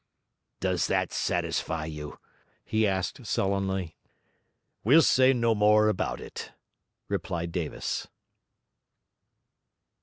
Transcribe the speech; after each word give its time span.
'Does 0.61 0.87
that 0.87 1.13
satisfy 1.13 1.85
you?' 1.85 2.17
he 2.65 2.87
asked 2.87 3.23
sullenly. 3.23 3.95
'We'll 4.83 5.03
say 5.03 5.31
no 5.31 5.53
more 5.53 5.89
about 5.89 6.19
it,' 6.19 6.53
replied 7.07 7.51
Davis. 7.51 8.07